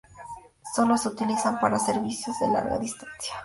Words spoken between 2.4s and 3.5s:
Larga Distancia.